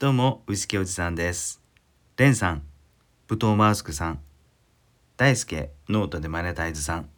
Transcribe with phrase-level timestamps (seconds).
[0.00, 1.60] どうも、ウイスキーおじさんです。
[2.18, 2.62] レンさん、
[3.26, 4.20] ブトーマウスクさん、
[5.16, 7.08] 大輔、ノートでマネタイズさん、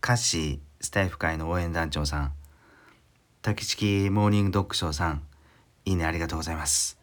[0.00, 2.32] カッシー、スタエフ会の応援団長さん、
[3.42, 5.22] 竹チモーニングドッグショーさん、
[5.84, 6.98] いいねありがとうございます。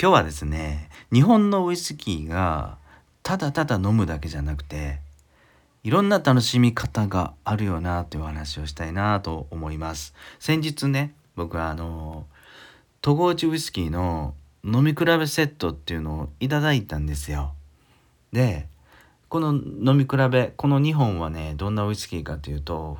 [0.00, 2.78] 今日はですね、日本のウイスキーが
[3.22, 5.00] ただただ飲むだけじゃなくて、
[5.84, 10.14] いろんな楽しみ方があるよなというお話をしたいなと思います。
[10.40, 12.24] 先日ね、僕はあの、
[13.02, 14.34] 戸郷内ウイスキーの
[14.64, 17.52] 飲み比べセットっていうのをいただいたんですよ。
[18.32, 18.68] で、
[19.28, 22.98] この飲み比べ、この2本はね、どんなウイスキーかというと、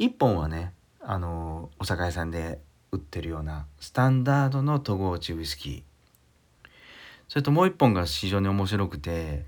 [0.00, 2.58] 1本はね、あの、お酒屋さんで
[2.90, 5.82] 売ってるようなスタンダードの戸郷内ウイスキー。
[7.28, 9.44] それともう1本が非常に面白くて、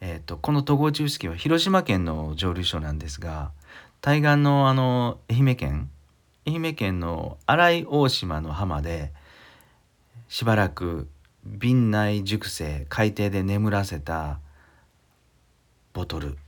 [0.00, 3.50] えー、とこの戸郷内ウイスキーは広島県の蒸留所なんですが
[4.00, 5.90] 対岸のあの愛媛県
[6.48, 9.12] 愛媛県の新井大島の浜で
[10.28, 11.06] しばらく
[11.44, 14.40] 瓶内熟成海底で眠らせた
[15.92, 16.38] ボトル。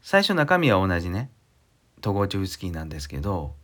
[0.00, 1.28] 最初中身は同じね
[2.00, 3.54] 戸郷内ウイスキーなんですけど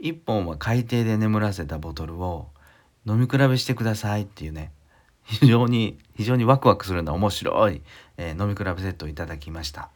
[0.00, 2.48] 1本は海底で眠らせたボトルを
[3.06, 4.70] 飲み比べしてくださいっていうね
[5.24, 7.80] 非常に非常にワクワクするような面白い、
[8.18, 9.88] えー飲み比べセットをいただきました。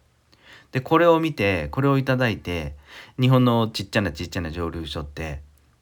[0.72, 2.74] でこれを見てこれをいただいて
[3.20, 5.40] 日本のちっちゃなちっちゃな蒸留所って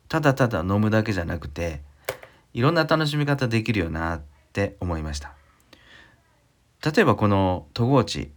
[0.08, 1.80] ただただ飲むだけじゃなくて
[2.52, 4.20] いろんな楽しみ方できるよなっ
[4.52, 5.32] て思いました。
[6.84, 8.30] 例えばこの戸河内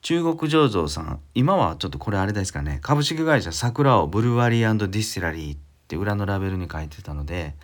[0.00, 7.54] 中国醸造さん今はちょっとこれあれですかね株式会社桜尾ブルワリーディスティラリーって裏のラベルに書いてたので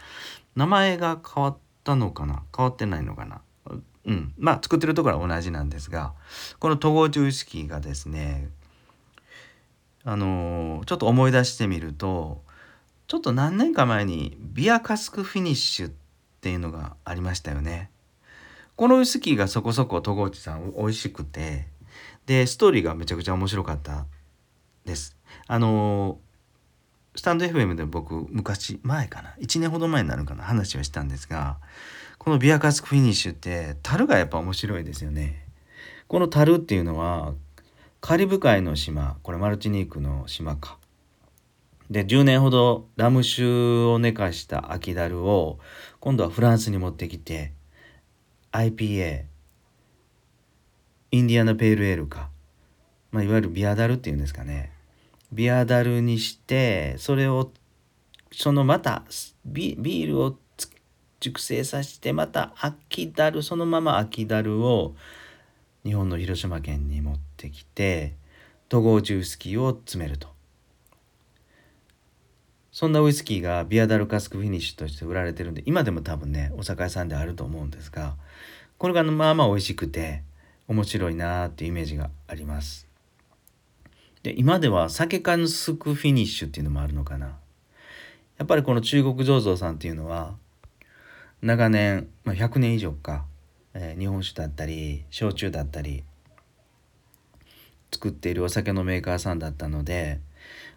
[0.55, 3.41] 名前が変わったのかな変わってないのかな。
[4.09, 6.15] うんまあ作ってるところは同じなんですが
[6.59, 8.49] この戸郷内ウイスキーがですね
[10.05, 12.43] あのーちょっと思い出してみると
[13.07, 15.93] ちょっと何年か前にビアカスクフィニッシュっ
[16.41, 17.91] ていうのがありましたよね。
[18.77, 21.67] このウイスキーがそこそこ戸郷さん美味しくて
[22.27, 24.07] でストーリーがめちゃくちゃ面白かった
[24.85, 25.17] です。
[25.47, 26.29] あのー
[27.19, 31.59] スタンド FM で僕昔前かな1年ほど前になるかな話をしたんですが
[32.19, 35.45] このビアカスクフィニッシュって樽がやっぱ面白いですよね。
[36.09, 37.35] この樽っていうのは
[38.01, 40.79] カリブ海の島これマルチニークの島か。
[41.91, 43.45] で10年ほどラム酒
[43.87, 45.59] を寝かした空き樽を
[46.01, 47.53] 今度はフランスに持ってきて
[48.53, 49.25] IPA
[51.11, 52.29] インディアナペールエールか、
[53.11, 54.71] まあ、いわゆるビアダルっていうんですかね
[55.33, 57.51] ビアダルにしてそれを
[58.33, 59.05] そのまた
[59.47, 60.37] ビビールを
[61.21, 64.95] 熟成させてまた空きダルそのまま空きダルを
[65.85, 68.15] 日本の広島県に持ってきて
[68.69, 70.29] 戸郷内ウイスキーを詰めると。
[72.71, 78.15] そんなウイスキーがビアダルカスクフィニッシュとして売られてるんで今でも多分ねお酒屋さんであると思うんですが
[78.77, 80.23] これがまあまあ美味しくて
[80.69, 82.87] 面白いなーっていうイメージがあります。
[84.23, 87.39] で今では酒カスクフィニッシュっていうのもあるのかな。
[88.37, 90.37] やっぱりこの中国醸造さんっていうのは
[91.43, 93.25] 長年、まあ、100年以上か、
[93.75, 96.03] えー日本酒だったり焼酎だったり
[97.93, 100.21] 作っているお酒のメーカーさんだったので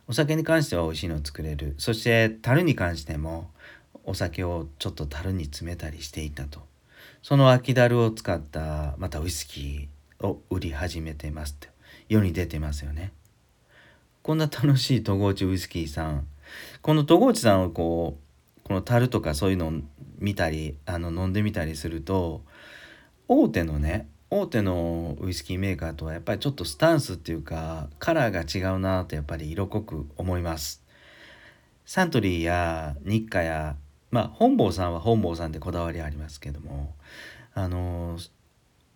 [0.07, 1.75] お酒に関しては美味しいのを作れる。
[1.77, 3.49] そして樽に関しても
[4.03, 6.59] お酒をちょっと樽に詰めたりしていたと。
[7.23, 11.67] その空き樽を使ったまたウイスキーを売り始めてますと。
[12.09, 13.13] 世に出てますよね。
[14.21, 16.27] こんな楽しい戸郷内ウイスキーさん。
[16.81, 19.71] この戸郷内さんをこうこの樽とかそういうの
[20.21, 22.43] 見たりあの飲んでみたりすると
[23.27, 30.81] 大手のね大手のウイスキーメーカーとはやっぱりちょっとスタンスっていうかカラーが違うなとやっぱり色濃く思います。
[31.85, 33.75] サントリーや日課や
[34.11, 36.93] まあ本坊さんは本坊さんでこだわりありますけども
[37.53, 38.17] あの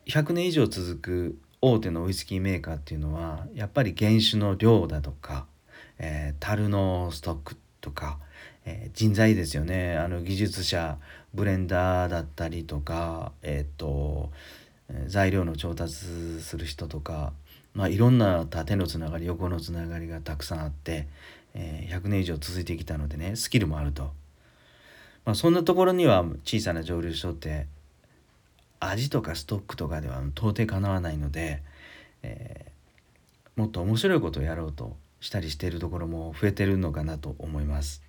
[0.07, 5.47] 100年以上続く大手のウイスキーメーカーっていうのはやっぱり原酒の量だとか、
[5.97, 8.19] えー樽のストックとか、
[8.65, 10.97] えー人材ですよねあの技術者
[11.34, 14.31] ブレンダーだったりとかえっ、と
[15.07, 15.95] 材料の調達
[16.41, 17.34] する人とか、
[17.73, 21.07] まあ、いろんな縦のつながり横のつながりがたくさんあって、
[21.53, 24.11] えー100年以上続いてきたのでねスキルもあると、
[25.25, 27.67] まあ、そんなところには小さな蒸留所って
[28.79, 31.61] 味とかストックとかでは到底かなわないので、
[32.23, 32.75] えー
[33.55, 38.03] もっと面白いことをやろうとしたりしているところも増えてるのかなと思います。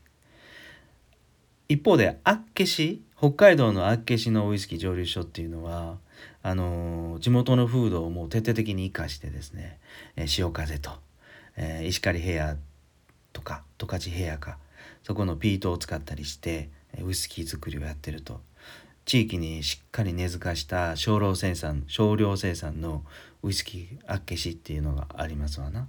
[1.69, 5.99] 一方で厚岸北海道の厚岸のウイスキー蒸留所っていうのは
[6.43, 9.79] あのー地元の風土をもう徹底的に生かしてですね、
[10.17, 10.91] えー潮風と、
[11.57, 12.59] えー石狩平野
[13.33, 14.59] とか十勝平野か
[15.03, 16.71] そこのピートを使ったりして
[17.03, 18.41] ウイスキー作りをやってると
[19.05, 23.05] 地域にしっかり根付かした少量生産少量生産の
[23.43, 25.89] ウイスキーあっけしっていうのがありますわな。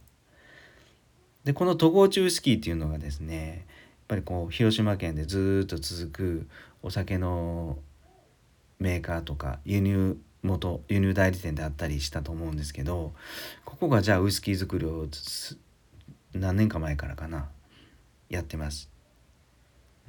[1.44, 3.66] でこの戸郷中ウイスキーっていうのがですね
[4.08, 6.48] ぱりこう広島県でずっと続く
[6.82, 7.78] お酒の
[8.80, 13.14] メーカーとか輸入元輸入代理店であったりしたと思うんですけど
[13.66, 15.08] ここがじゃあウイスキー作りを
[16.34, 17.50] 何年か前からかな
[18.30, 18.90] やってます。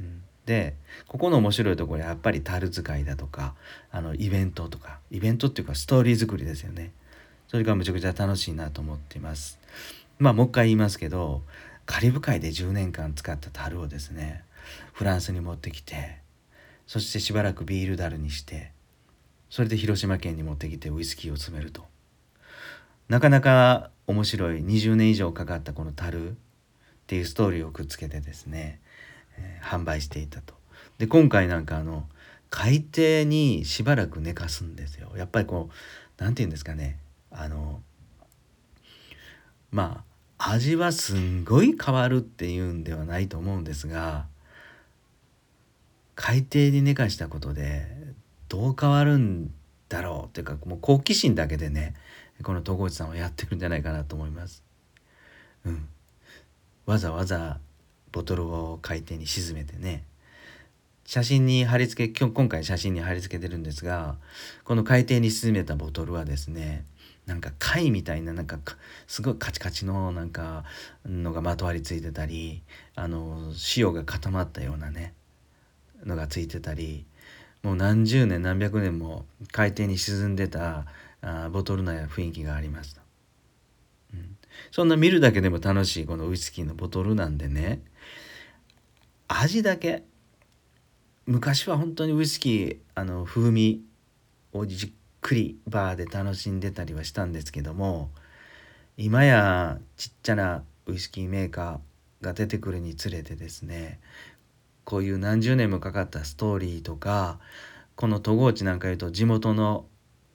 [0.00, 0.76] うん、で
[1.08, 3.54] ここの面白いところはやっぱり樽使いだとか
[3.90, 6.92] あのイベントとかイベントっていうかストーリー作りですよね。
[7.48, 9.58] それがむちゃくちゃ楽しいなと思っています。
[10.18, 11.42] まあもう一回言いますけど
[11.88, 14.44] カリブ海で10年間使った樽をですね
[14.92, 16.18] フランスに持ってきて
[16.86, 18.72] そしてしばらくビール樽にして
[19.48, 21.86] それで広島県に持ってきてウイスキーを詰めると
[23.08, 26.34] なかなか面白い20年以上かかったこの樽っ
[27.06, 28.80] ていうストーリーをくっつけてですね、
[29.38, 30.52] えー、販売していたと。
[30.98, 32.06] で今回なんかあの
[32.50, 35.12] 海底にしばらく寝かすんですよ。
[35.16, 36.98] やっぱりこう何て言うんですかね
[37.30, 37.80] あの
[39.70, 40.07] まあ
[40.50, 44.26] 味はすんごい変わるっていうんではないと思うんですが
[46.14, 47.86] 海底に寝かしたことで
[48.48, 49.52] どう変わるん
[49.88, 51.94] だろうっていうかもう好奇心だけでね
[52.42, 54.62] この戸越さんはやってるんじゃないかなと思います。
[55.66, 55.88] うん、
[56.86, 57.58] わざわざ
[58.12, 60.04] ボトルを海底に沈めてね
[61.04, 64.16] 写真に貼り付け今日今回写真に貼り付けてるんですが
[64.64, 66.84] この海底に沈めたボトルはですね
[67.28, 68.58] なんか貝みたいななんか
[69.06, 70.64] すごいカチカチのなんか
[71.06, 72.62] のがまとわりついてたり
[72.94, 75.12] あの塩が固まったようなね
[76.06, 77.04] のがついてたり
[77.62, 80.86] もう何十年何百年も海底に沈んでた
[81.20, 83.00] あボトルの雰囲気がありますと、
[84.14, 84.36] うん、
[84.70, 87.82] そんな見るだけでも楽しいこのウイスキーのボトルなんでね。
[89.26, 90.04] 味だけ。
[91.26, 93.82] 昔は本当にウイスキーあの風味
[94.54, 98.10] をじっくりバーで楽しんでたりはしたんですけども
[98.96, 104.00] 今やちっちゃなウイスキーメーカーが出てくるにつれてですね
[104.84, 107.38] こういう何十年もかかったストーリーとか
[107.94, 109.86] この戸郷地なんかいうと地元の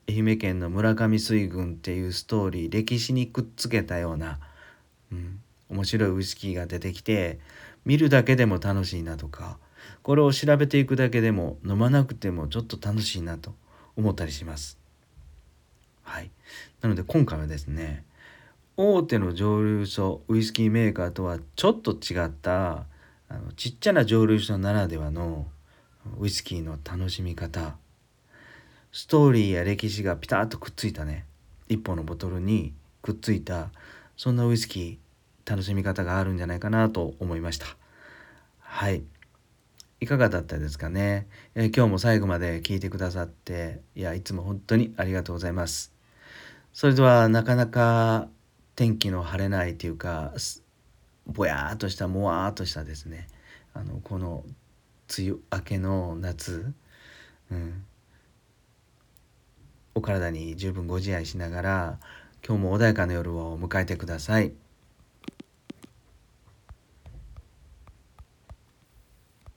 [0.07, 4.39] 愛媛県の村上水軍っていうストーリー歴史にくっつけたような、
[5.11, 5.39] うん、
[5.69, 7.39] 面白いウイスキーが出てきて
[7.85, 9.57] 見るだけでも楽しいなとか
[10.01, 13.55] これを調べていくだけでも飲まなくてもちょっと楽しいなと。
[13.95, 14.77] 思ったりします。
[16.03, 16.31] はい、
[16.81, 18.03] なので今回はですね
[18.75, 22.85] 大手の蒸留所ウイスキーメーカーとはちょっと違った
[23.29, 25.47] あのちっちゃな蒸留所ならではの
[26.19, 27.75] ウイスキーの楽しみ方
[28.91, 31.25] ストーリーや歴史がピタッとくっついたね
[31.69, 33.69] 一本のボトルにくっついた
[34.17, 37.65] そんなウイスキー楽しみ方があるんじゃないかなと思いました。
[38.59, 39.03] はい。
[40.03, 45.93] いかがだったですかね、えー、今日も最後まで聞いてくださっていやいつも本当にありがとうございます。
[46.73, 48.27] それではなかなか
[48.75, 50.33] 天気の晴れないというか
[51.25, 53.29] ぼやーっとしたもわーっとしたですね。
[53.73, 54.43] あのこの
[55.17, 56.73] 梅雨明けの夏、
[57.49, 57.85] うん、
[59.95, 61.99] お体に十分ご自愛しながら
[62.45, 64.51] 今日も穏やかな夜を迎えてください。